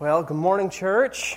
[0.00, 1.34] Well, good morning, church.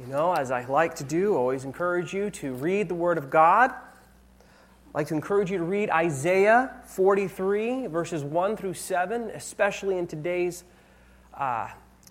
[0.00, 3.18] You know, as I like to do, I always encourage you to read the Word
[3.18, 3.70] of God.
[3.70, 10.08] I'd like to encourage you to read Isaiah 43, verses 1 through 7, especially in
[10.08, 10.64] today's,
[11.34, 11.68] uh,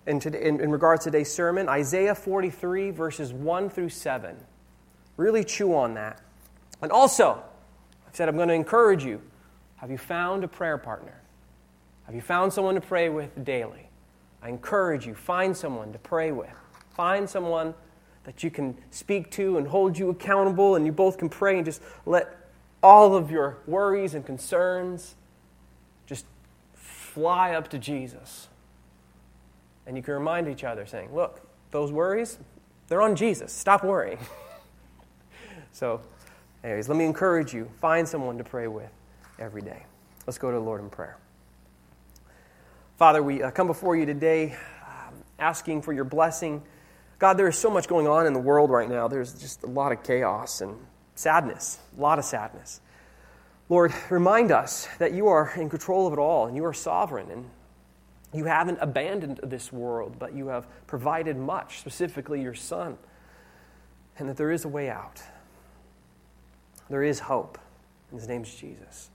[0.07, 1.67] in, today, in, in regards to today's sermon.
[1.67, 4.37] Isaiah 43, verses 1 through 7.
[5.17, 6.21] Really chew on that.
[6.81, 7.43] And also,
[8.07, 9.21] I've said I'm going to encourage you.
[9.75, 11.19] Have you found a prayer partner?
[12.05, 13.89] Have you found someone to pray with daily?
[14.45, 16.53] I encourage you, find someone to pray with.
[16.91, 17.73] Find someone
[18.25, 21.65] that you can speak to and hold you accountable, and you both can pray and
[21.65, 22.51] just let
[22.83, 25.15] all of your worries and concerns
[26.05, 26.27] just
[26.75, 28.49] fly up to Jesus.
[29.87, 32.37] And you can remind each other, saying, Look, those worries,
[32.87, 33.51] they're on Jesus.
[33.51, 34.19] Stop worrying.
[35.71, 36.01] so,
[36.63, 38.91] anyways, let me encourage you find someone to pray with
[39.39, 39.87] every day.
[40.27, 41.17] Let's go to the Lord in prayer.
[42.97, 44.55] Father, we uh, come before you today
[44.87, 46.63] um, asking for your blessing.
[47.19, 49.09] God, there is so much going on in the world right now.
[49.09, 50.77] There's just a lot of chaos and
[51.13, 52.79] sadness, a lot of sadness.
[53.67, 57.31] Lord, remind us that you are in control of it all and you are sovereign
[57.31, 57.49] and
[58.33, 62.97] you haven't abandoned this world, but you have provided much, specifically your Son,
[64.17, 65.21] and that there is a way out.
[66.89, 67.57] There is hope,
[68.09, 69.09] and his name is Jesus.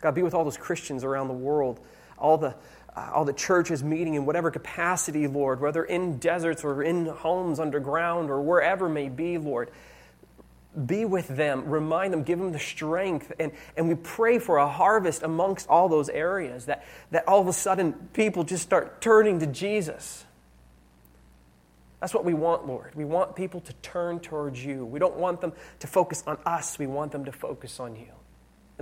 [0.00, 1.78] God, be with all those Christians around the world,
[2.18, 2.54] all the
[2.94, 7.58] uh, all the churches meeting in whatever capacity, Lord, whether in deserts or in homes
[7.58, 9.70] underground or wherever may be, Lord.
[10.86, 13.30] Be with them, remind them, give them the strength.
[13.38, 17.48] And, and we pray for a harvest amongst all those areas that, that all of
[17.48, 20.24] a sudden people just start turning to Jesus.
[22.00, 22.94] That's what we want, Lord.
[22.94, 24.84] We want people to turn towards you.
[24.84, 28.08] We don't want them to focus on us, we want them to focus on you.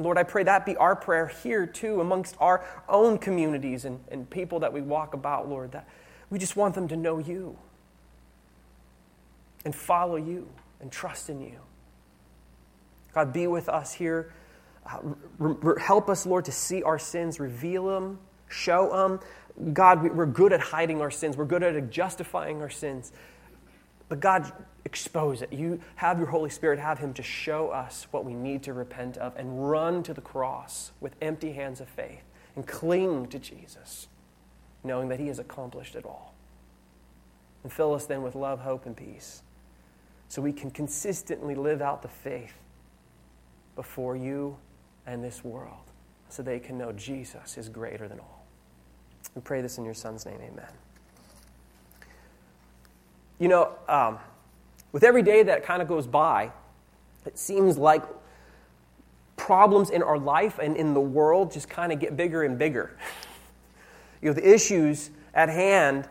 [0.01, 4.01] And Lord, I pray that be our prayer here too, amongst our own communities and,
[4.11, 5.87] and people that we walk about, Lord, that
[6.31, 7.59] we just want them to know you
[9.63, 10.48] and follow you
[10.80, 11.58] and trust in you.
[13.13, 14.33] God, be with us here.
[14.91, 15.01] Uh,
[15.36, 19.74] re- re- help us, Lord, to see our sins, reveal them, show them.
[19.74, 23.13] God, we, we're good at hiding our sins, we're good at justifying our sins.
[24.11, 24.53] But God,
[24.85, 25.53] expose it.
[25.53, 29.17] You have your Holy Spirit, have Him to show us what we need to repent
[29.17, 32.25] of and run to the cross with empty hands of faith
[32.57, 34.09] and cling to Jesus,
[34.83, 36.35] knowing that He has accomplished it all.
[37.63, 39.43] And fill us then with love, hope, and peace
[40.29, 42.55] so we can consistently live out the faith
[43.77, 44.57] before you
[45.07, 45.91] and this world
[46.29, 48.45] so they can know Jesus is greater than all.
[49.37, 50.73] We pray this in your Son's name, amen.
[53.40, 54.18] You know, um,
[54.92, 56.52] with every day that kind of goes by,
[57.27, 58.02] it seems like
[59.36, 62.96] problems in our life and in the world just kind of get bigger and bigger.
[64.23, 66.06] you know, the issues at hand,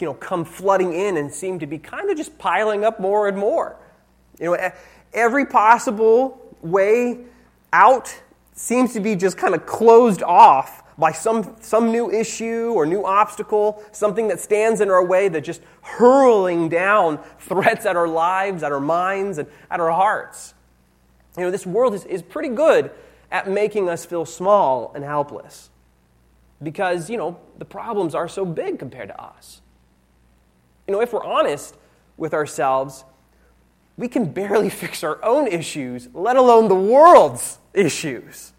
[0.00, 3.28] you know, come flooding in and seem to be kind of just piling up more
[3.28, 3.76] and more.
[4.40, 4.72] You know,
[5.12, 7.20] every possible way
[7.72, 8.20] out
[8.52, 13.04] seems to be just kind of closed off by some, some new issue or new
[13.04, 18.62] obstacle, something that stands in our way that just hurling down threats at our lives,
[18.62, 20.54] at our minds, and at our hearts.
[21.36, 22.90] You know, this world is, is pretty good
[23.30, 25.70] at making us feel small and helpless
[26.62, 29.62] because, you know, the problems are so big compared to us.
[30.86, 31.74] You know, if we're honest
[32.18, 33.04] with ourselves,
[33.96, 38.52] we can barely fix our own issues, let alone the world's issues.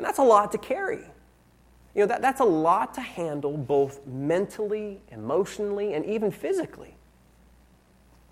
[0.00, 1.04] And that's a lot to carry.
[1.94, 6.96] You know, that, that's a lot to handle both mentally, emotionally, and even physically.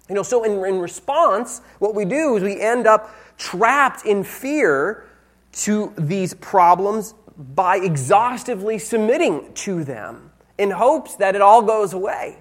[0.08, 4.24] You know, so in, in response, what we do is we end up trapped in
[4.24, 5.04] fear
[5.52, 12.38] to these problems by exhaustively submitting to them in hopes that it all goes away.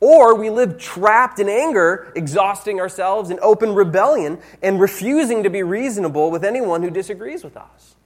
[0.00, 5.62] Or we live trapped in anger, exhausting ourselves in open rebellion and refusing to be
[5.62, 7.96] reasonable with anyone who disagrees with us.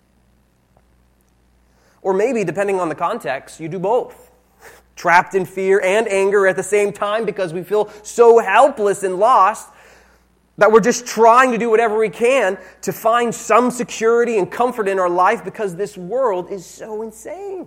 [2.06, 4.30] Or maybe, depending on the context, you do both.
[4.94, 9.16] Trapped in fear and anger at the same time because we feel so helpless and
[9.16, 9.68] lost
[10.56, 14.86] that we're just trying to do whatever we can to find some security and comfort
[14.86, 17.66] in our life because this world is so insane.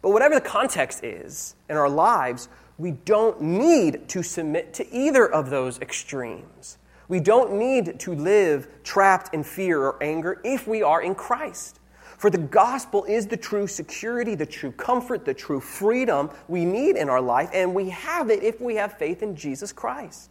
[0.00, 2.48] But whatever the context is in our lives,
[2.78, 6.78] we don't need to submit to either of those extremes.
[7.08, 11.79] We don't need to live trapped in fear or anger if we are in Christ.
[12.20, 16.96] For the gospel is the true security, the true comfort, the true freedom we need
[16.96, 20.28] in our life, and we have it if we have faith in Jesus Christ.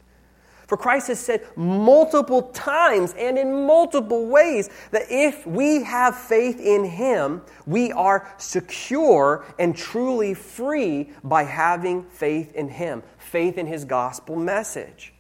[0.68, 6.60] For Christ has said multiple times and in multiple ways that if we have faith
[6.60, 13.66] in Him, we are secure and truly free by having faith in Him, faith in
[13.66, 15.12] His gospel message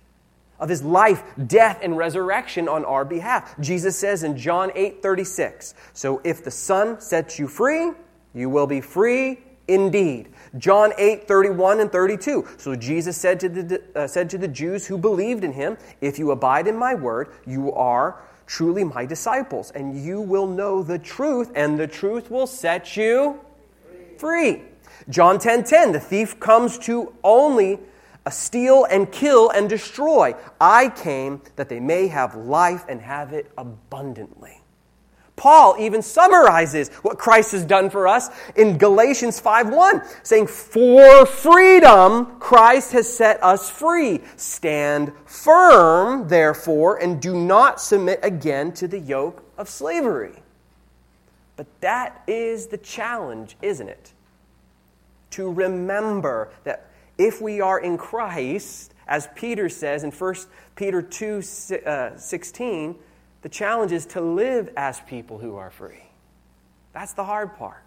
[0.59, 3.55] of his life, death, and resurrection on our behalf.
[3.59, 7.91] Jesus says in John 8 36, So if the Son sets you free,
[8.33, 10.29] you will be free indeed.
[10.57, 12.47] John 8 31 and 32.
[12.57, 16.19] So Jesus said to, the, uh, said to the Jews who believed in him, If
[16.19, 20.97] you abide in my word, you are truly my disciples, and you will know the
[20.97, 23.39] truth, and the truth will set you
[24.17, 24.63] free.
[25.07, 27.79] John 10 10, the thief comes to only
[28.29, 30.35] steal and kill and destroy.
[30.59, 34.61] I came that they may have life and have it abundantly.
[35.35, 42.35] Paul even summarizes what Christ has done for us in Galatians 5:1, saying, "For freedom
[42.41, 44.21] Christ has set us free.
[44.35, 50.43] Stand firm, therefore, and do not submit again to the yoke of slavery."
[51.55, 54.11] But that is the challenge, isn't it?
[55.31, 56.88] To remember that
[57.19, 60.35] if we are in Christ, as Peter says in 1
[60.75, 61.43] Peter 2
[61.85, 62.95] uh, 16,
[63.41, 66.03] the challenge is to live as people who are free.
[66.93, 67.83] That's the hard part.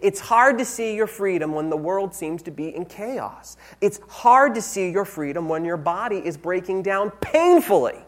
[0.00, 3.56] It's hard to see your freedom when the world seems to be in chaos.
[3.80, 7.98] It's hard to see your freedom when your body is breaking down painfully.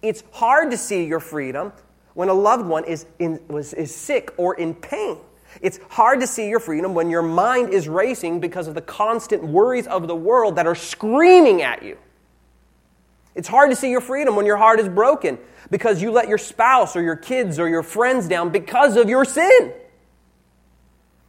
[0.00, 1.72] It's hard to see your freedom
[2.14, 5.18] when a loved one is, in, was, is sick or in pain.
[5.60, 9.44] It's hard to see your freedom when your mind is racing because of the constant
[9.44, 11.98] worries of the world that are screaming at you.
[13.34, 15.38] It's hard to see your freedom when your heart is broken
[15.70, 19.24] because you let your spouse or your kids or your friends down because of your
[19.24, 19.72] sin.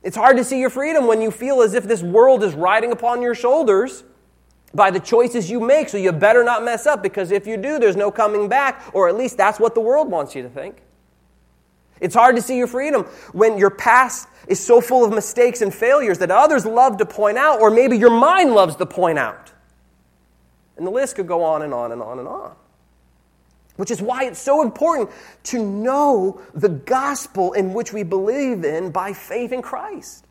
[0.02, 2.92] It's hard to see your freedom when you feel as if this world is riding
[2.92, 4.04] upon your shoulders
[4.74, 7.80] by the choices you make, so you better not mess up because if you do,
[7.80, 10.78] there's no coming back, or at least that's what the world wants you to think.
[12.02, 13.04] It's hard to see your freedom
[13.34, 17.38] when your past is so full of mistakes and failures that others love to point
[17.38, 19.52] out, or maybe your mind loves to point out.
[20.78, 22.56] And the list could go on and on and on and on.
[23.76, 25.10] Which is why it's so important
[25.44, 30.26] to know the gospel in which we believe in by faith in Christ.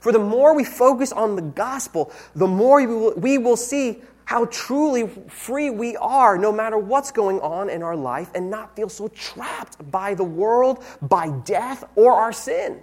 [0.00, 5.08] For the more we focus on the gospel, the more we will, see how truly
[5.28, 9.08] free we are no matter what's going on in our life and not feel so
[9.08, 12.82] trapped by the world, by death, or our sin.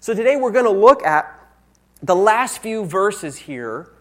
[0.00, 1.40] So today we're going to look at
[2.02, 3.92] the last few verses here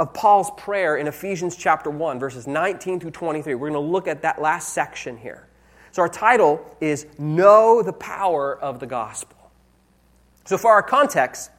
[0.00, 3.54] of Paul's prayer in Ephesians chapter 1, verses 19 through 23.
[3.54, 5.46] We're going to look at that last section here.
[5.92, 9.36] So our title is Know the Power of the Gospel.
[10.44, 11.52] So for our context,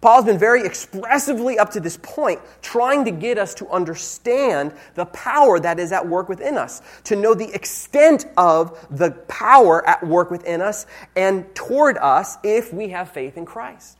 [0.00, 5.06] Paul's been very expressively up to this point trying to get us to understand the
[5.06, 10.06] power that is at work within us, to know the extent of the power at
[10.06, 10.86] work within us
[11.16, 13.98] and toward us if we have faith in Christ.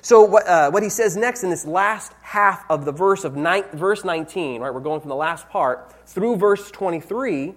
[0.00, 3.32] So, what, uh, what he says next in this last half of the verse of
[3.72, 7.54] verse 19, right, we're going from the last part through verse 23,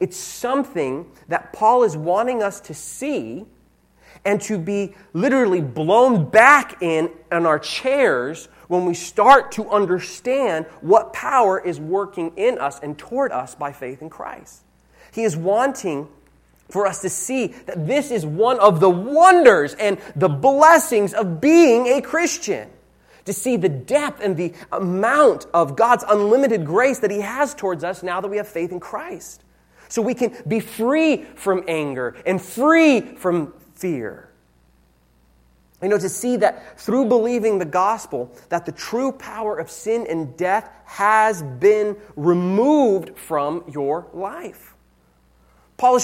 [0.00, 3.46] it's something that Paul is wanting us to see
[4.26, 10.66] and to be literally blown back in on our chairs when we start to understand
[10.80, 14.62] what power is working in us and toward us by faith in Christ.
[15.12, 16.08] He is wanting
[16.68, 21.40] for us to see that this is one of the wonders and the blessings of
[21.40, 22.68] being a Christian.
[23.26, 27.82] To see the depth and the amount of God's unlimited grace that He has towards
[27.82, 29.42] us now that we have faith in Christ.
[29.88, 34.28] So we can be free from anger and free from fear.
[35.82, 40.06] You know, to see that through believing the gospel, that the true power of sin
[40.08, 44.74] and death has been removed from your life.
[45.76, 46.00] Paul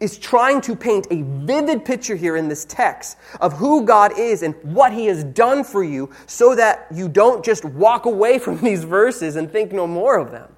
[0.00, 4.42] is, trying to paint a vivid picture here in this text of who God is
[4.42, 8.60] and what he has done for you so that you don't just walk away from
[8.60, 10.52] these verses and think no more of them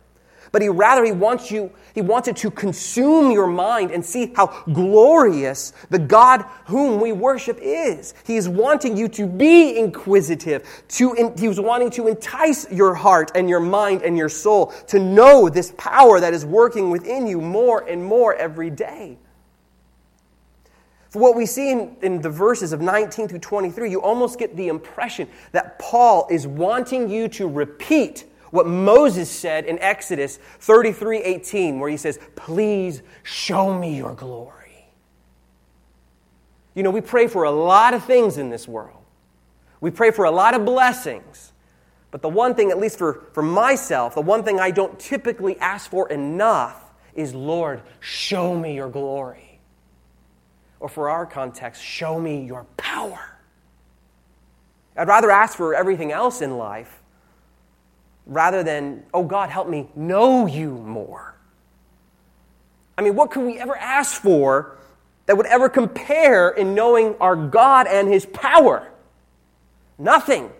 [0.54, 4.32] but he rather he wants you he wants it to consume your mind and see
[4.36, 8.14] how glorious the god whom we worship is.
[8.24, 13.32] He is wanting you to be inquisitive to he was wanting to entice your heart
[13.34, 17.40] and your mind and your soul to know this power that is working within you
[17.40, 19.18] more and more every day.
[21.08, 24.56] For what we see in, in, the verses of 19 through 23, you almost get
[24.56, 31.18] the impression that Paul is wanting you to repeat what Moses said in Exodus 33
[31.18, 34.86] 18, where he says, Please show me your glory.
[36.76, 39.02] You know, we pray for a lot of things in this world,
[39.80, 41.50] we pray for a lot of blessings.
[42.12, 45.58] But the one thing, at least for, for myself, the one thing I don't typically
[45.58, 49.58] ask for enough is, Lord, show me your glory.
[50.78, 53.36] Or for our context, show me your power.
[54.96, 57.00] I'd rather ask for everything else in life
[58.26, 61.34] rather than, oh God, help me know you more.
[62.96, 64.78] I mean, what could we ever ask for
[65.26, 68.88] that would ever compare in knowing our God and his power?
[69.98, 70.50] Nothing.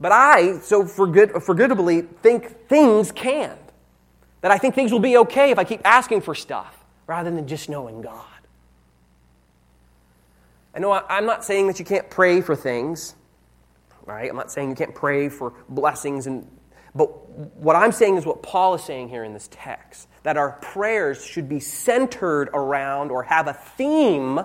[0.00, 3.56] But I, so forget, forgettably, think things can.
[4.40, 6.76] That I think things will be okay if I keep asking for stuff
[7.06, 8.24] rather than just knowing God.
[10.74, 13.14] I know I'm not saying that you can't pray for things,
[14.04, 14.28] right?
[14.28, 16.46] I'm not saying you can't pray for blessings, and,
[16.94, 17.06] but
[17.58, 21.24] what I'm saying is what Paul is saying here in this text that our prayers
[21.24, 24.40] should be centered around or have a theme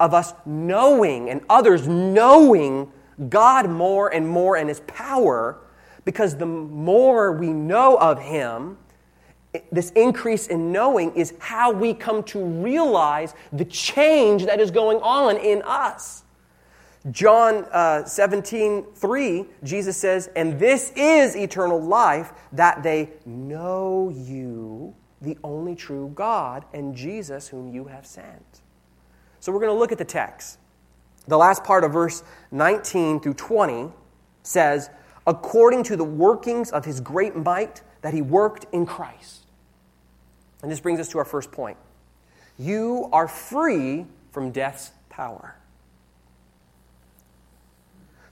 [0.00, 2.90] of us knowing and others knowing
[3.28, 5.58] God more and more and His power,
[6.04, 8.78] because the more we know of Him,
[9.70, 14.98] this increase in knowing is how we come to realize the change that is going
[15.02, 16.24] on in us.
[17.10, 24.94] John uh, 17, 3, Jesus says, And this is eternal life, that they know you,
[25.20, 28.60] the only true God, and Jesus, whom you have sent.
[29.40, 30.58] So we're going to look at the text.
[31.26, 33.90] The last part of verse 19 through 20
[34.44, 34.90] says,
[35.26, 39.46] according to the workings of his great might that he worked in Christ.
[40.62, 41.76] And this brings us to our first point.
[42.58, 45.56] You are free from death's power.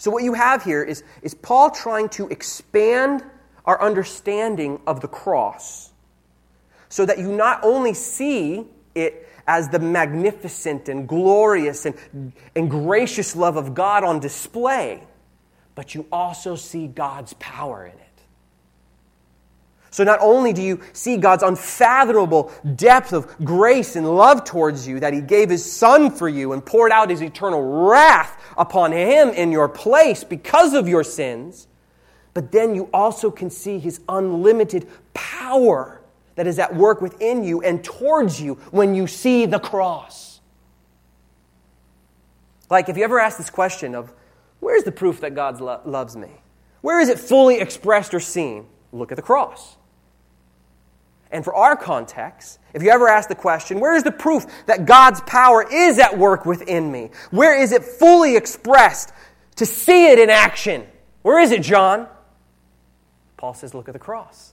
[0.01, 3.23] So, what you have here is, is Paul trying to expand
[3.67, 5.91] our understanding of the cross
[6.89, 13.37] so that you not only see it as the magnificent and glorious and, and gracious
[13.37, 15.07] love of God on display,
[15.75, 18.10] but you also see God's power in it.
[19.93, 25.01] So, not only do you see God's unfathomable depth of grace and love towards you,
[25.01, 29.31] that He gave His Son for you and poured out His eternal wrath upon Him
[29.31, 31.67] in your place because of your sins,
[32.35, 36.01] but then you also can see His unlimited power
[36.37, 40.41] that is at work within you and towards you when you see the cross.
[42.71, 44.13] Like, if you ever ask this question of,
[44.61, 46.31] where's the proof that God lo- loves me?
[46.81, 48.67] Where is it fully expressed or seen?
[48.93, 49.77] Look at the cross.
[51.31, 54.85] And for our context, if you ever ask the question, where is the proof that
[54.85, 57.11] God's power is at work within me?
[57.31, 59.13] Where is it fully expressed
[59.57, 60.87] to see it in action?
[61.23, 62.09] Where is it, John?
[63.37, 64.53] Paul says, look at the cross.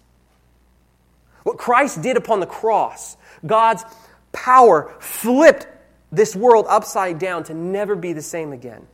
[1.44, 3.84] What Christ did upon the cross, God's
[4.32, 5.66] power flipped
[6.12, 8.86] this world upside down to never be the same again.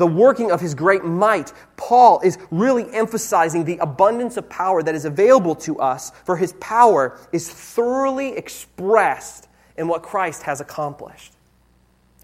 [0.00, 4.94] The working of his great might, Paul is really emphasizing the abundance of power that
[4.94, 11.34] is available to us, for his power is thoroughly expressed in what Christ has accomplished.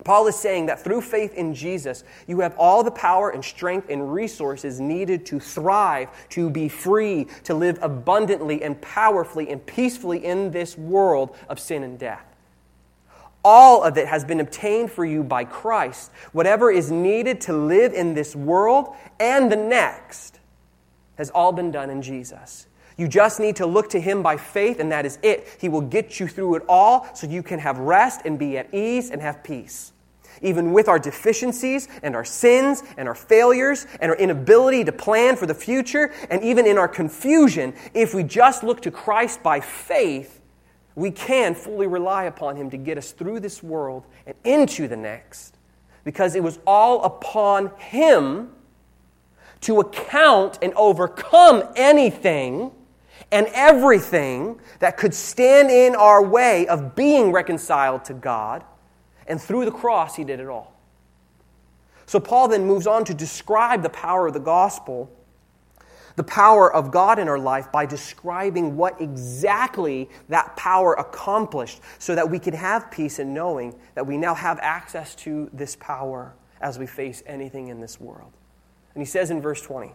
[0.04, 3.90] Paul is saying that through faith in Jesus, you have all the power and strength
[3.90, 10.24] and resources needed to thrive, to be free, to live abundantly and powerfully and peacefully
[10.24, 12.35] in this world of sin and death.
[13.48, 16.10] All of it has been obtained for you by Christ.
[16.32, 20.40] Whatever is needed to live in this world and the next
[21.14, 22.66] has all been done in Jesus.
[22.96, 25.46] You just need to look to Him by faith, and that is it.
[25.60, 28.74] He will get you through it all so you can have rest and be at
[28.74, 29.92] ease and have peace.
[30.42, 35.36] Even with our deficiencies and our sins and our failures and our inability to plan
[35.36, 39.60] for the future, and even in our confusion, if we just look to Christ by
[39.60, 40.35] faith,
[40.96, 44.96] we can fully rely upon Him to get us through this world and into the
[44.96, 45.56] next.
[46.02, 48.50] Because it was all upon Him
[49.60, 52.72] to account and overcome anything
[53.32, 58.64] and everything that could stand in our way of being reconciled to God.
[59.26, 60.72] And through the cross, he did it all.
[62.06, 65.10] So Paul then moves on to describe the power of the gospel,
[66.16, 72.14] the power of God in our life, by describing what exactly that power accomplished so
[72.14, 76.34] that we can have peace in knowing that we now have access to this power
[76.60, 78.32] as we face anything in this world.
[78.94, 79.92] And he says in verse 20,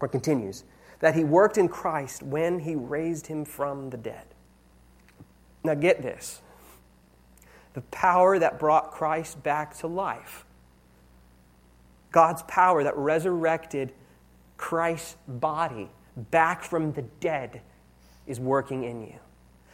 [0.00, 0.64] or continues,
[0.98, 4.26] that he worked in Christ when he raised him from the dead.
[5.64, 6.40] Now, get this
[7.74, 10.44] the power that brought Christ back to life,
[12.10, 13.92] God's power that resurrected
[14.62, 15.90] Christ's body
[16.30, 17.62] back from the dead,
[18.28, 19.18] is working in you.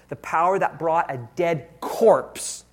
[0.09, 2.64] The power that brought a dead corpse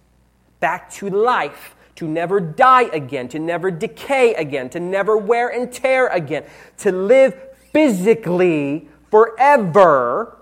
[0.61, 5.69] back to life to never die again, to never decay again, to never wear and
[5.69, 6.45] tear again,
[6.77, 7.37] to live
[7.73, 10.37] physically forever.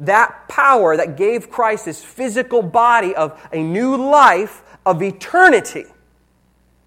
[0.00, 5.84] That power that gave Christ his physical body of a new life of eternity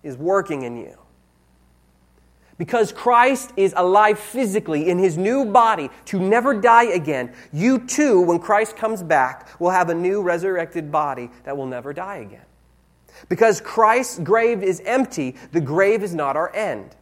[0.03, 0.97] is working in you.
[2.57, 8.21] Because Christ is alive physically in his new body to never die again, you too,
[8.21, 12.45] when Christ comes back, will have a new resurrected body that will never die again.
[13.29, 16.95] Because Christ's grave is empty, the grave is not our end.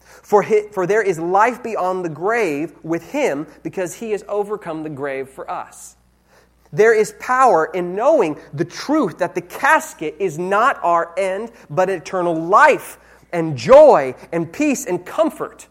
[0.00, 4.90] For, for there is life beyond the grave with him because he has overcome the
[4.90, 5.96] grave for us.
[6.72, 11.90] There is power in knowing the truth that the casket is not our end, but
[11.90, 12.98] eternal life
[13.32, 15.68] and joy and peace and comfort.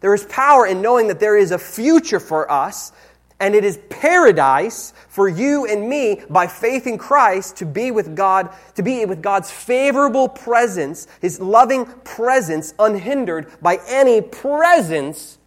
[0.00, 2.92] There is power in knowing that there is a future for us,
[3.40, 8.16] and it is paradise for you and me by faith in Christ to be with
[8.16, 15.38] God, to be with God's favorable presence, His loving presence, unhindered by any presence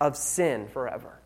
[0.00, 1.18] of sin forever.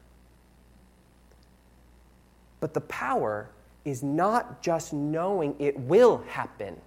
[2.61, 3.49] But the power
[3.85, 6.81] is not just knowing it will happen.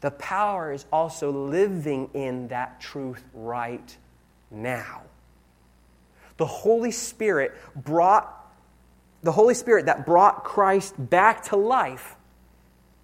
[0.00, 3.96] The power is also living in that truth right
[4.50, 5.02] now.
[6.36, 8.34] The Holy Spirit brought
[9.22, 12.16] the Holy Spirit that brought Christ back to life,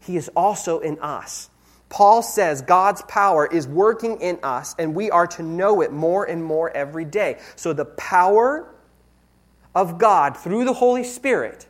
[0.00, 1.50] he is also in us.
[1.88, 6.24] Paul says God's power is working in us, and we are to know it more
[6.24, 7.40] and more every day.
[7.56, 8.72] So the power
[9.74, 11.66] of God through the Holy Spirit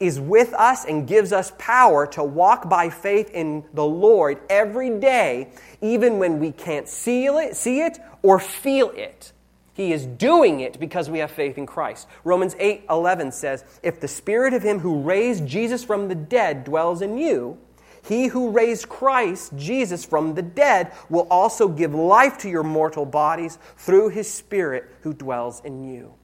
[0.00, 4.98] is with us and gives us power to walk by faith in the Lord every
[4.98, 5.48] day,
[5.80, 9.32] even when we can't see it, see it or feel it.
[9.74, 12.08] He is doing it because we have faith in Christ.
[12.24, 16.64] Romans 8 11 says, If the spirit of him who raised Jesus from the dead
[16.64, 17.58] dwells in you,
[18.02, 23.04] he who raised Christ, Jesus, from the dead will also give life to your mortal
[23.04, 26.14] bodies through his spirit who dwells in you.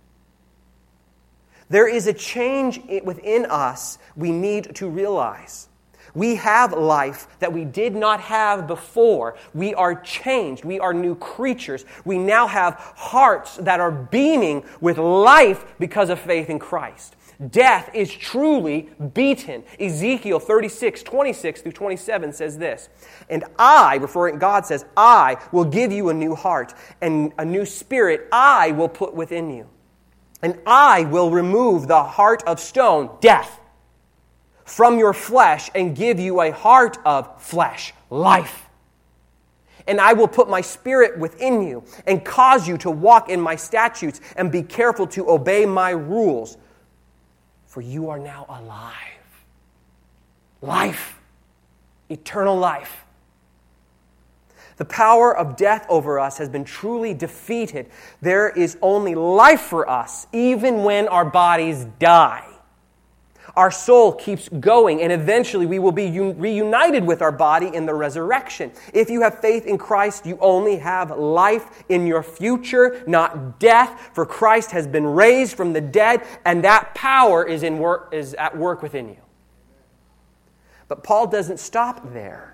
[1.75, 5.69] There is a change within us we need to realize.
[6.15, 9.37] We have life that we did not have before.
[9.55, 10.65] We are changed.
[10.65, 11.85] We are new creatures.
[12.05, 17.17] We now have hearts that are beaming with life because of faith in Christ.
[17.51, 19.65] Death is truly beaten.
[19.81, 22.89] Ezekiel 36, 26 through 27 says this.
[23.29, 27.67] And I, referring God says, I will give you a new heart and a new
[27.67, 29.67] spirit I will put within you.
[30.45, 33.61] And I will remove the heart of stone, death,
[34.67, 38.69] from your flesh and give you a heart of flesh, life.
[39.87, 43.57] And I will put my spirit within you and cause you to walk in my
[43.57, 46.59] statutes and be careful to obey my rules.
[47.67, 48.95] For you are now alive.
[50.61, 51.19] Life,
[52.11, 53.04] eternal life.
[54.77, 57.91] The power of death over us has been truly defeated.
[58.21, 62.49] There is only life for us, even when our bodies die.
[63.57, 67.87] Our soul keeps going, and eventually we will be un- reunited with our body in
[67.87, 68.73] the resurrection.
[68.93, 74.11] If you have faith in Christ, you only have life in your future, not death,
[74.13, 78.35] for Christ has been raised from the dead, and that power is, in work, is
[78.35, 79.21] at work within you.
[80.89, 82.54] But Paul doesn't stop there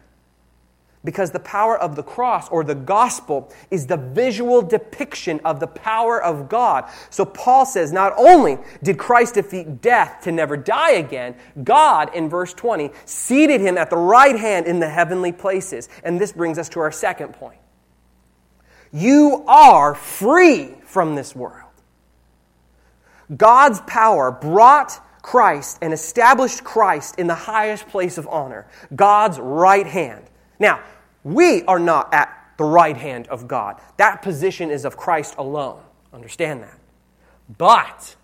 [1.04, 5.66] because the power of the cross or the gospel is the visual depiction of the
[5.66, 6.90] power of God.
[7.08, 12.28] So Paul says not only did Christ defeat death to never die again, God, in
[12.28, 15.88] verse 20, seated him at the right hand in the heavenly places.
[16.04, 17.58] And this brings us to our second point.
[18.92, 21.70] You are free from this world.
[23.34, 29.86] God's power brought Christ and established Christ in the highest place of honor, God's right
[29.86, 30.24] hand.
[30.60, 30.80] Now,
[31.24, 33.80] we are not at the right hand of God.
[33.96, 35.80] That position is of Christ alone.
[36.12, 36.78] Understand that.
[37.58, 38.14] But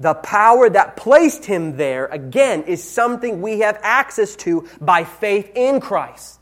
[0.00, 5.50] the power that placed him there, again, is something we have access to by faith
[5.54, 6.40] in Christ.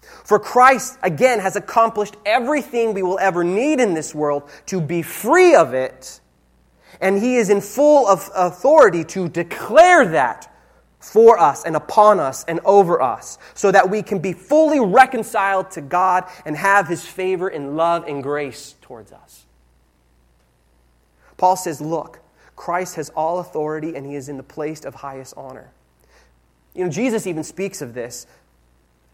[0.00, 5.02] For Christ, again, has accomplished everything we will ever need in this world to be
[5.02, 6.20] free of it,
[7.00, 10.51] and he is in full of authority to declare that
[11.02, 15.70] for us and upon us and over us, so that we can be fully reconciled
[15.72, 19.44] to God and have His favor and love and grace towards us.
[21.36, 22.20] Paul says, Look,
[22.56, 25.72] Christ has all authority and He is in the place of highest honor.
[26.74, 28.26] You know, Jesus even speaks of this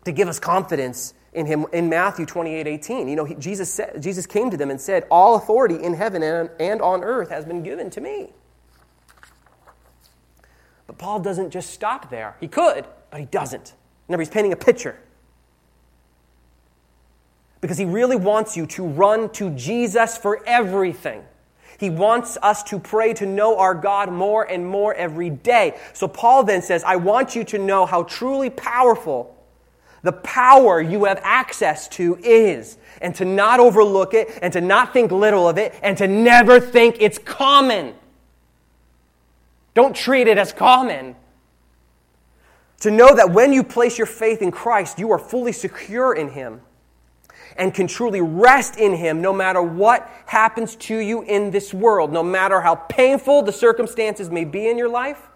[0.05, 3.09] to give us confidence in him in Matthew 28 18.
[3.09, 6.23] You know, he, Jesus, said, Jesus came to them and said, All authority in heaven
[6.23, 8.33] and, and on earth has been given to me.
[10.89, 12.35] But Paul doesn't just stop there.
[12.41, 13.75] He could, but he doesn't.
[14.09, 14.99] Remember, he's painting a picture.
[17.61, 21.23] because he really wants you to run to Jesus for everything.
[21.79, 25.79] He wants us to pray to know our God more and more every day.
[25.93, 29.35] So Paul then says, I want you to know how truly powerful
[30.03, 34.93] the power you have access to is, and to not overlook it, and to not
[34.93, 37.95] think little of it, and to never think it's common.
[39.79, 41.15] Don't treat it as common.
[42.81, 46.31] To know that when you place your faith in Christ, you are fully secure in
[46.31, 46.63] Him
[47.57, 52.13] and can truly rest in Him no matter what happens to you in this world,
[52.13, 55.29] no matter how painful the circumstances may be in your life,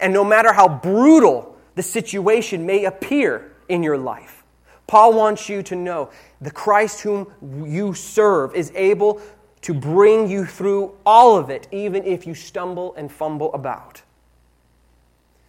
[0.00, 4.44] and no matter how brutal the situation may appear in your life.
[4.86, 6.10] Paul wants you to know
[6.42, 7.32] the Christ whom
[7.66, 9.22] you serve is able
[9.66, 14.00] to bring you through all of it, even if you stumble and fumble about.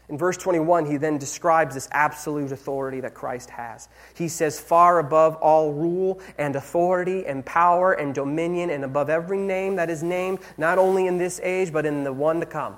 [0.09, 3.89] In verse 21, he then describes this absolute authority that Christ has.
[4.15, 9.37] He says, Far above all rule and authority and power and dominion, and above every
[9.37, 12.75] name that is named, not only in this age, but in the one to come.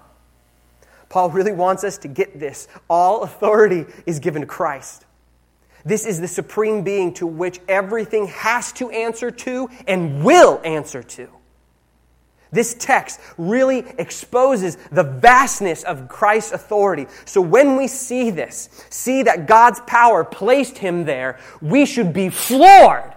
[1.08, 2.68] Paul really wants us to get this.
[2.90, 5.06] All authority is given to Christ.
[5.90, 11.02] This is the supreme being to which everything has to answer to and will answer
[11.02, 11.28] to.
[12.52, 17.08] This text really exposes the vastness of Christ's authority.
[17.26, 22.30] So when we see this, see that God's power placed him there, we should be
[22.30, 23.16] floored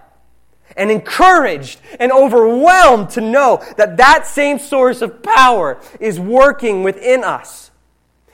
[0.75, 7.23] and encouraged and overwhelmed to know that that same source of power is working within
[7.23, 7.62] us.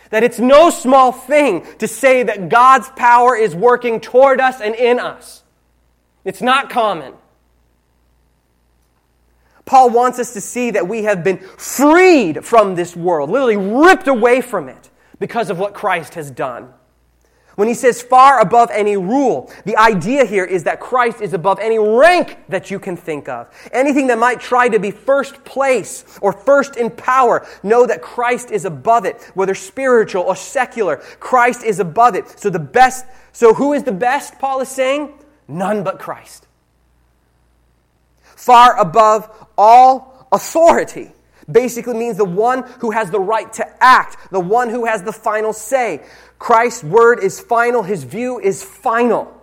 [0.09, 4.73] That it's no small thing to say that God's power is working toward us and
[4.75, 5.43] in us.
[6.25, 7.13] It's not common.
[9.65, 14.07] Paul wants us to see that we have been freed from this world, literally ripped
[14.07, 16.73] away from it because of what Christ has done.
[17.59, 21.59] When he says far above any rule, the idea here is that Christ is above
[21.59, 23.49] any rank that you can think of.
[23.73, 28.49] Anything that might try to be first place or first in power, know that Christ
[28.49, 31.01] is above it, whether spiritual or secular.
[31.19, 32.39] Christ is above it.
[32.39, 35.13] So the best, so who is the best, Paul is saying?
[35.49, 36.45] None but Christ
[38.39, 41.11] far above all authority.
[41.51, 45.13] Basically means the one who has the right to act, the one who has the
[45.13, 46.03] final say.
[46.37, 49.35] Christ's word is final, his view is final.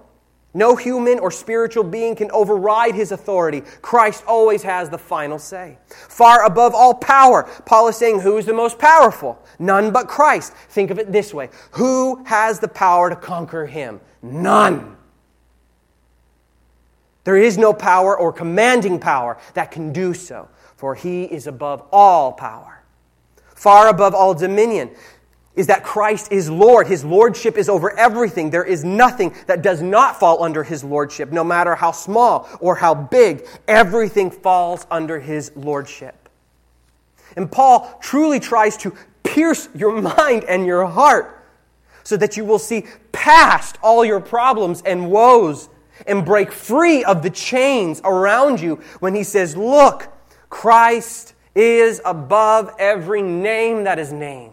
[0.57, 3.61] No human or spiritual being can override his authority.
[3.83, 5.77] Christ always has the final say.
[5.91, 9.39] Far above all power, Paul is saying, Who is the most powerful?
[9.59, 10.55] None but Christ.
[10.71, 14.01] Think of it this way Who has the power to conquer him?
[14.23, 14.96] None.
[17.27, 21.83] There is no power or commanding power that can do so, for he is above
[21.91, 22.85] all power.
[23.57, 24.91] Far above all dominion
[25.57, 26.87] is that Christ is Lord.
[26.87, 28.51] His lordship is over everything.
[28.51, 32.77] There is nothing that does not fall under his lordship, no matter how small or
[32.77, 33.45] how big.
[33.67, 36.29] Everything falls under his lordship.
[37.35, 41.45] And Paul truly tries to pierce your mind and your heart
[42.05, 45.69] so that you will see past all your problems and woes
[46.07, 50.09] and break free of the chains around you when he says, Look,
[50.51, 54.53] Christ is above every name that is named.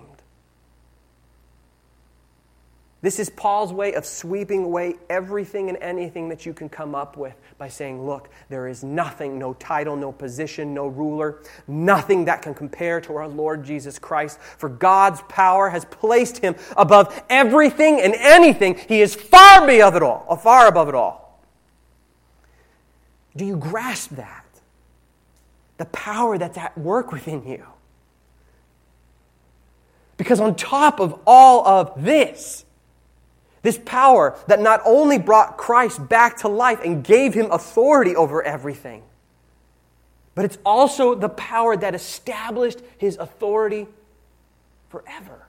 [3.03, 7.17] This is Paul's way of sweeping away everything and anything that you can come up
[7.17, 12.41] with by saying, Look, there is nothing, no title, no position, no ruler, nothing that
[12.41, 14.39] can compare to our Lord Jesus Christ.
[14.39, 18.75] For God's power has placed him above everything and anything.
[18.87, 21.22] He is far above it all, far above it all.
[23.35, 24.45] Do you grasp that?
[25.77, 27.65] The power that's at work within you.
[30.17, 32.65] Because on top of all of this,
[33.63, 38.43] this power that not only brought Christ back to life and gave him authority over
[38.43, 39.03] everything,
[40.35, 43.87] but it's also the power that established his authority
[44.89, 45.47] forever.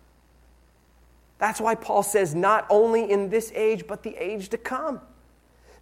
[1.38, 5.00] That's why Paul says, not only in this age, but the age to come.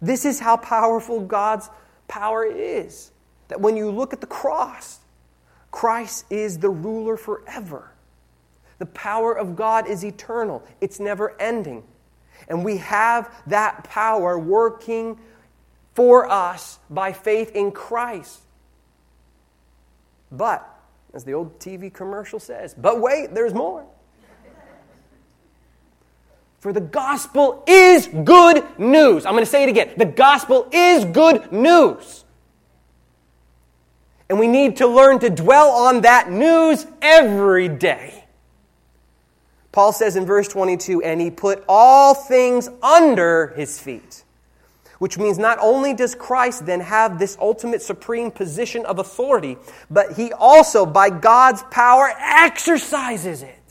[0.01, 1.69] This is how powerful God's
[2.07, 3.11] power is.
[3.49, 4.99] That when you look at the cross,
[5.71, 7.91] Christ is the ruler forever.
[8.79, 11.83] The power of God is eternal, it's never ending.
[12.47, 15.17] And we have that power working
[15.93, 18.41] for us by faith in Christ.
[20.31, 20.67] But,
[21.13, 23.85] as the old TV commercial says, but wait, there's more.
[26.63, 29.25] For the gospel is good news.
[29.25, 29.95] I'm going to say it again.
[29.97, 32.23] The gospel is good news.
[34.29, 38.23] And we need to learn to dwell on that news every day.
[39.73, 44.23] Paul says in verse 22 and he put all things under his feet.
[44.99, 49.57] Which means not only does Christ then have this ultimate supreme position of authority,
[49.91, 53.62] but he also, by God's power, exercises it.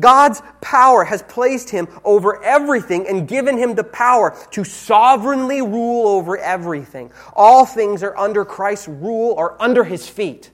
[0.00, 6.08] God's power has placed him over everything and given him the power to sovereignly rule
[6.08, 7.12] over everything.
[7.34, 10.50] All things are under Christ's rule or under his feet.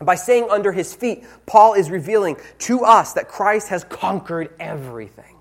[0.00, 5.36] By saying under his feet, Paul is revealing to us that Christ has conquered everything.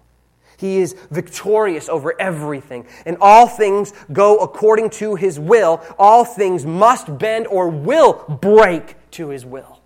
[0.57, 2.87] He is victorious over everything.
[3.05, 5.83] And all things go according to his will.
[5.99, 9.76] All things must bend or will break to his will.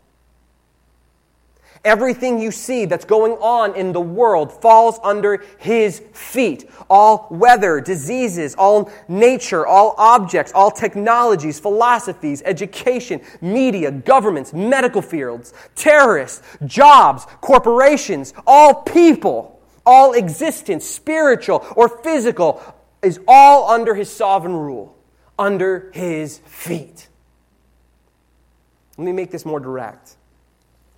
[1.84, 6.70] Everything you see that's going on in the world falls under his feet.
[6.92, 15.56] All weather, diseases, all nature, all objects, all technologies, philosophies, education, media, governments, medical fields,
[15.76, 22.62] terrorists, jobs, corporations, all people, all existence, spiritual or physical,
[23.02, 24.96] is all under his sovereign rule,
[25.40, 27.08] under his feet.
[28.98, 30.18] Let me make this more direct.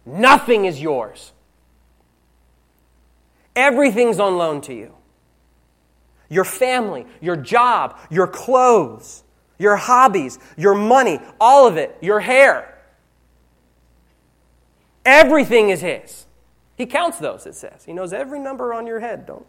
[0.05, 1.31] Nothing is yours.
[3.55, 4.93] Everything's on loan to you.
[6.29, 9.23] Your family, your job, your clothes,
[9.59, 12.69] your hobbies, your money, all of it, your hair.
[15.05, 16.25] Everything is His.
[16.75, 17.85] He counts those, it says.
[17.85, 19.45] He knows every number on your head, don't.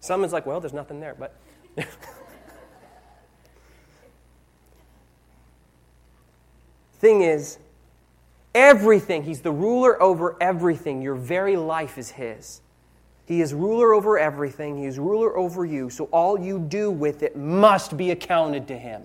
[0.00, 1.36] Some is like, well, there's nothing there, but.
[6.98, 7.58] Thing is,
[8.54, 9.22] Everything.
[9.22, 11.00] He's the ruler over everything.
[11.00, 12.60] Your very life is His.
[13.26, 14.76] He is ruler over everything.
[14.76, 15.88] He is ruler over you.
[15.88, 19.02] So all you do with it must be accounted to Him.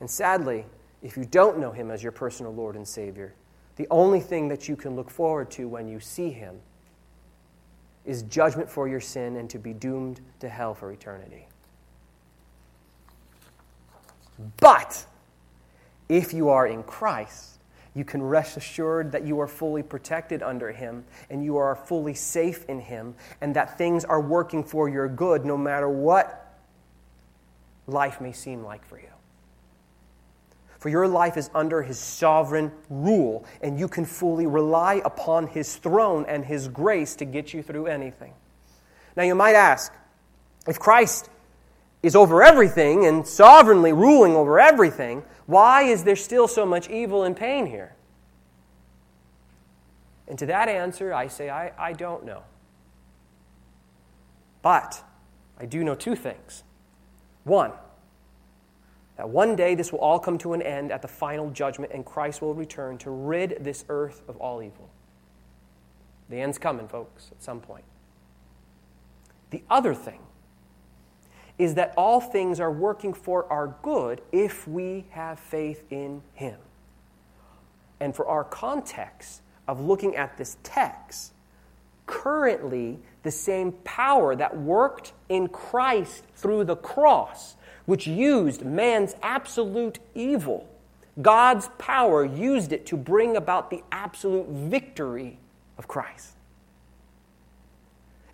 [0.00, 0.64] And sadly,
[1.02, 3.34] if you don't know Him as your personal Lord and Savior,
[3.76, 6.60] the only thing that you can look forward to when you see Him
[8.04, 11.46] is judgment for your sin and to be doomed to hell for eternity.
[14.58, 15.06] But
[16.08, 17.52] if you are in Christ,
[17.94, 22.14] you can rest assured that you are fully protected under Him and you are fully
[22.14, 26.56] safe in Him and that things are working for your good no matter what
[27.86, 29.08] life may seem like for you.
[30.78, 35.76] For your life is under His sovereign rule and you can fully rely upon His
[35.76, 38.32] throne and His grace to get you through anything.
[39.16, 39.92] Now, you might ask
[40.66, 41.28] if Christ
[42.02, 47.24] is over everything and sovereignly ruling over everything, why is there still so much evil
[47.24, 47.94] and pain here?
[50.26, 52.42] And to that answer, I say, I, I don't know.
[54.62, 55.04] But
[55.60, 56.64] I do know two things.
[57.44, 57.72] One,
[59.16, 62.04] that one day this will all come to an end at the final judgment, and
[62.04, 64.88] Christ will return to rid this earth of all evil.
[66.30, 67.84] The end's coming, folks, at some point.
[69.50, 70.20] The other thing
[71.62, 76.58] is that all things are working for our good if we have faith in Him.
[78.00, 81.32] And for our context of looking at this text,
[82.06, 87.54] currently the same power that worked in Christ through the cross,
[87.86, 90.68] which used man's absolute evil,
[91.20, 95.38] God's power used it to bring about the absolute victory
[95.78, 96.32] of Christ.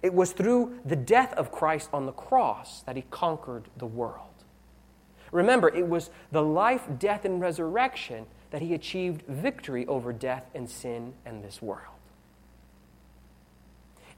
[0.02, 4.24] It was through the death of Christ on the cross that he conquered the world.
[5.32, 10.70] Remember, it was the life, death, and resurrection that he achieved victory over death and
[10.70, 11.94] sin and this world.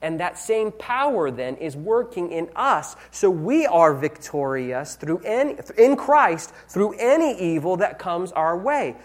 [0.02, 2.96] And that same power then is working in us.
[3.10, 8.96] So we are victorious through any, in Christ through any evil that comes our way.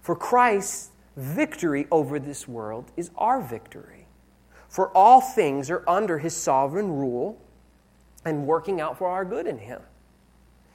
[0.00, 3.97] For Christ's victory over this world is our victory.
[4.68, 7.38] For all things are under his sovereign rule
[8.24, 9.80] and working out for our good in him.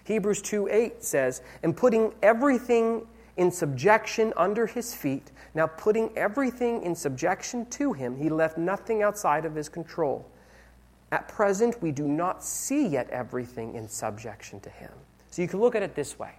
[0.05, 6.83] Hebrews 2 8 says, And putting everything in subjection under his feet, now putting everything
[6.83, 10.25] in subjection to him, he left nothing outside of his control.
[11.11, 14.91] At present, we do not see yet everything in subjection to him.
[15.29, 16.31] So you can look at it this way.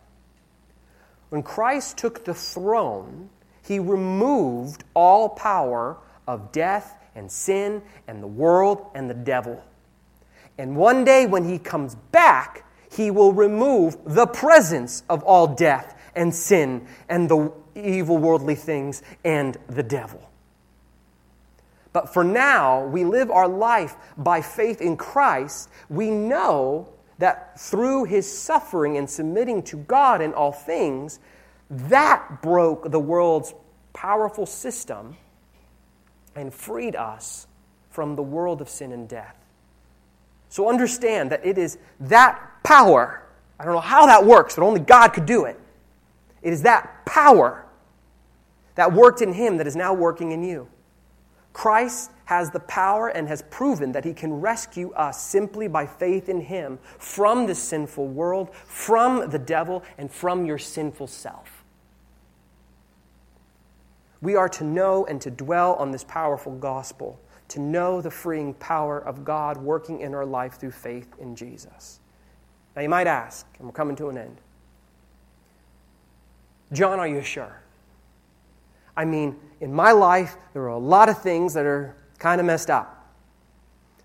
[1.30, 3.30] When Christ took the throne,
[3.62, 9.62] he removed all power of death and sin and the world and the devil.
[10.58, 15.98] And one day when he comes back, he will remove the presence of all death
[16.14, 20.30] and sin and the evil worldly things and the devil.
[21.92, 25.70] But for now, we live our life by faith in Christ.
[25.88, 31.20] We know that through his suffering and submitting to God in all things,
[31.70, 33.54] that broke the world's
[33.92, 35.16] powerful system
[36.34, 37.46] and freed us
[37.90, 39.36] from the world of sin and death.
[40.48, 43.22] So understand that it is that power.
[43.58, 45.58] I don't know how that works, but only God could do it.
[46.42, 47.64] It is that power
[48.74, 50.68] that worked in him that is now working in you.
[51.52, 56.28] Christ has the power and has proven that he can rescue us simply by faith
[56.28, 61.53] in him from the sinful world, from the devil, and from your sinful self.
[64.24, 68.54] We are to know and to dwell on this powerful gospel, to know the freeing
[68.54, 72.00] power of God working in our life through faith in Jesus.
[72.74, 74.40] Now, you might ask, and we're coming to an end
[76.72, 77.60] John, are you sure?
[78.96, 82.46] I mean, in my life, there are a lot of things that are kind of
[82.46, 83.12] messed up.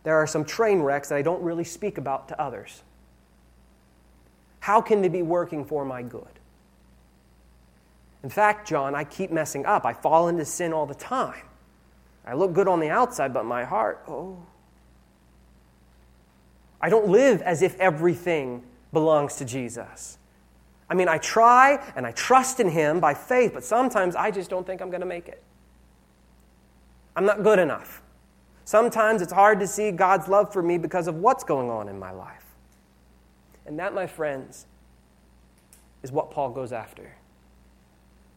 [0.03, 2.83] There are some train wrecks that I don't really speak about to others.
[4.59, 6.38] How can they be working for my good?
[8.23, 9.85] In fact, John, I keep messing up.
[9.85, 11.41] I fall into sin all the time.
[12.25, 14.37] I look good on the outside, but my heart, oh.
[16.81, 20.17] I don't live as if everything belongs to Jesus.
[20.89, 24.49] I mean, I try and I trust in Him by faith, but sometimes I just
[24.49, 25.41] don't think I'm going to make it.
[27.15, 28.01] I'm not good enough.
[28.65, 31.99] Sometimes it's hard to see God's love for me because of what's going on in
[31.99, 32.45] my life.
[33.65, 34.65] And that, my friends,
[36.01, 37.15] is what Paul goes after.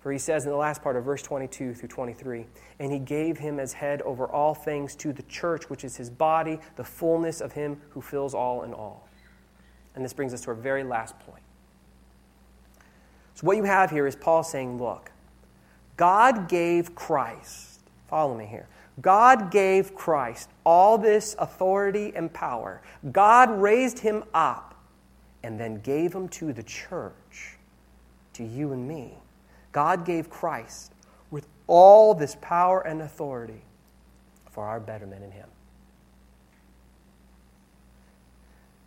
[0.02, 2.44] For he says in the last part of verse 22 through 23,
[2.80, 6.10] and he gave him as head over all things to the church, which is his
[6.10, 9.08] body, the fullness of him who fills all in all.
[9.94, 11.42] And this brings us to our very last point.
[13.34, 15.12] So, what you have here is Paul saying, Look,
[15.96, 18.66] God gave Christ, follow me here.
[19.00, 22.82] God gave Christ all this authority and power.
[23.12, 24.74] God raised him up
[25.44, 27.56] and then gave him to the church,
[28.34, 29.21] to you and me.
[29.72, 30.92] God gave Christ
[31.30, 33.62] with all this power and authority
[34.50, 35.48] for our betterment in him.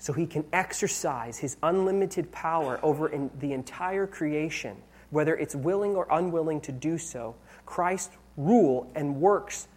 [0.06, 4.78] so he can exercise his unlimited power over the entire creation,
[5.10, 7.34] whether it's willing or unwilling to do so.
[7.66, 9.68] Christ rule and works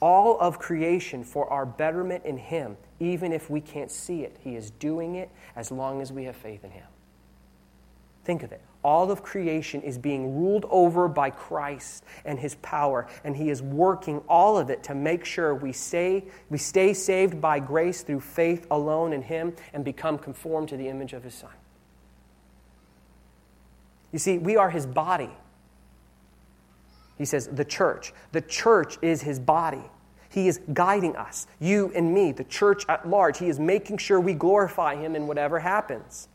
[0.00, 4.38] all of creation for our betterment in him, even if we can't see it.
[4.42, 6.86] He is doing it as long as we have faith in him.
[8.24, 8.62] Think of it.
[8.86, 13.60] All of creation is being ruled over by Christ and his power, and he is
[13.60, 18.20] working all of it to make sure we stay, we stay saved by grace through
[18.20, 21.50] faith alone in him and become conformed to the image of his Son.
[24.12, 25.32] You see, we are his body.
[27.18, 28.12] He says, the church.
[28.30, 29.82] The church is his body.
[30.28, 33.38] He is guiding us, you and me, the church at large.
[33.38, 36.28] He is making sure we glorify him in whatever happens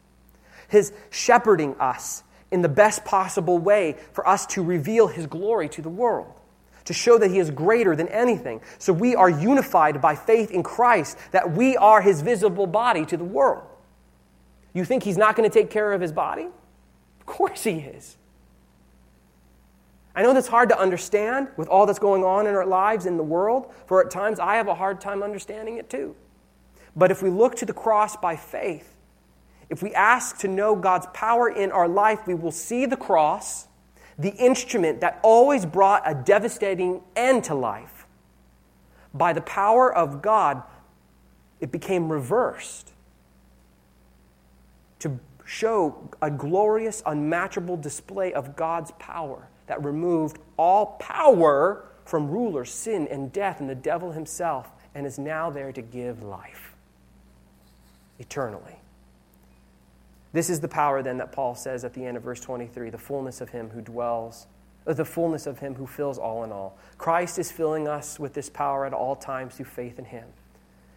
[0.72, 5.82] his shepherding us in the best possible way for us to reveal his glory to
[5.82, 6.34] the world,
[6.86, 8.62] to show that he is greater than anything.
[8.78, 13.18] So we are unified by faith in Christ, that we are his visible body to
[13.18, 13.64] the world.
[14.74, 16.48] You think he's not going to take care of his body?
[17.20, 18.18] Of course he is.
[20.14, 23.16] I know that's hard to understand with all that's going on in our lives in
[23.16, 26.16] the world, for at times I have a hard time understanding it too.
[26.96, 28.98] But if we look to the cross by faith,
[29.72, 33.68] if we ask to know God's power in our life, we will see the cross,
[34.20, 38.06] the instrument that always brought a devastating end to life.
[39.14, 40.62] By the power of God,
[41.62, 42.92] it became reversed
[45.00, 52.70] to show a glorious, unmatchable display of God's power that removed all power from rulers,
[52.70, 56.76] sin, and death, and the devil himself, and is now there to give life
[58.20, 58.81] eternally.
[60.34, 62.98] This is the power then that Paul says at the end of verse 23 the
[62.98, 64.48] fullness of him who dwells,
[64.88, 66.78] uh, the fullness of him who fills all in all.
[66.98, 70.26] Christ is filling us with this power at all times through faith in him.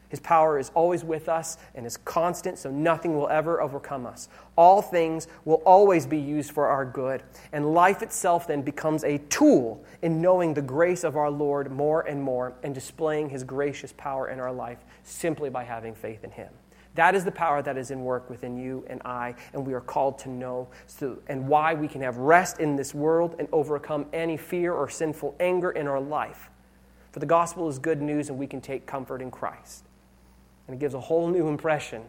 [0.09, 4.29] His power is always with us and is constant, so nothing will ever overcome us.
[4.57, 7.25] All things will always be used for our good.
[7.53, 12.03] And life itself then becomes a tool in knowing the grace of our Lord more
[12.03, 16.31] and more and displaying his gracious power in our life simply by having faith in
[16.31, 16.51] him.
[16.95, 19.81] That is the power that is in work within you and I, and we are
[19.81, 24.07] called to know so, and why we can have rest in this world and overcome
[24.13, 26.51] any fear or sinful anger in our life.
[27.11, 29.85] For the gospel is good news, and we can take comfort in Christ.
[30.67, 32.03] And it gives a whole new impression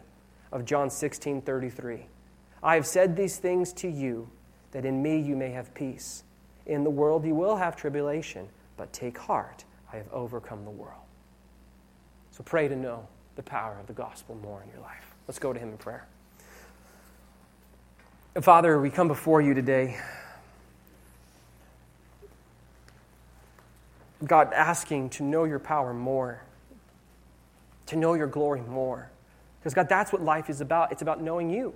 [0.52, 2.06] of John 16 33.
[2.62, 4.28] I have said these things to you,
[4.70, 6.22] that in me you may have peace.
[6.64, 11.02] In the world you will have tribulation, but take heart, I have overcome the world.
[12.30, 15.14] So pray to know the power of the gospel more in your life.
[15.28, 16.06] Let's go to Him in prayer.
[18.40, 19.98] Father, we come before you today.
[24.24, 26.42] God, asking to know your power more,
[27.86, 29.10] to know your glory more.
[29.60, 30.92] Because, God, that's what life is about.
[30.92, 31.74] It's about knowing you.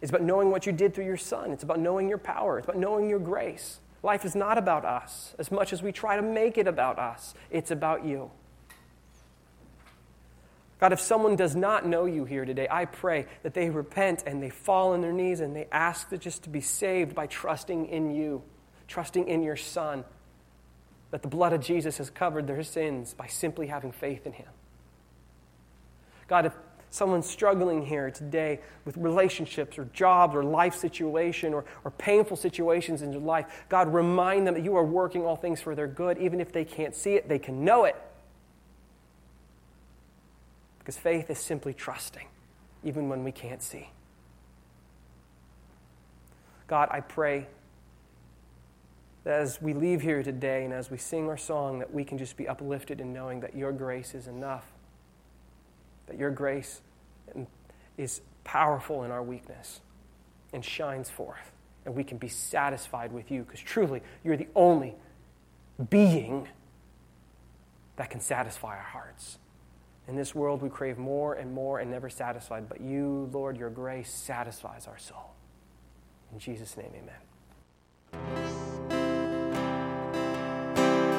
[0.00, 1.50] It's about knowing what you did through your Son.
[1.52, 2.58] It's about knowing your power.
[2.58, 3.80] It's about knowing your grace.
[4.02, 7.34] Life is not about us as much as we try to make it about us,
[7.50, 8.30] it's about you.
[10.78, 14.42] God, if someone does not know you here today, I pray that they repent and
[14.42, 17.86] they fall on their knees and they ask to just to be saved by trusting
[17.86, 18.42] in you,
[18.86, 20.04] trusting in your Son,
[21.12, 24.48] that the blood of Jesus has covered their sins by simply having faith in Him.
[26.28, 26.52] God, if
[26.90, 33.00] someone's struggling here today with relationships or jobs or life situation or, or painful situations
[33.00, 36.18] in your life, God, remind them that you are working all things for their good.
[36.18, 37.96] Even if they can't see it, they can know it
[40.86, 42.28] because faith is simply trusting,
[42.84, 43.90] even when we can't see.
[46.68, 47.48] God, I pray
[49.24, 52.18] that as we leave here today and as we sing our song, that we can
[52.18, 54.64] just be uplifted in knowing that your grace is enough,
[56.06, 56.82] that your grace
[57.98, 59.80] is powerful in our weakness
[60.52, 61.50] and shines forth,
[61.84, 64.94] and we can be satisfied with you because truly you're the only
[65.90, 66.46] being
[67.96, 69.38] that can satisfy our hearts.
[70.08, 73.70] In this world, we crave more and more and never satisfied, but you, Lord, your
[73.70, 75.32] grace satisfies our soul.
[76.32, 78.65] In Jesus' name, amen.